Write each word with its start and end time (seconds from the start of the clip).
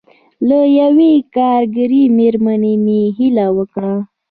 له 0.47 0.59
یوې 0.79 1.13
کارګرې 1.35 2.03
مېرمنې 2.17 2.73
مې 2.85 3.01
هیله 3.17 3.45
وکړه. 3.57 3.95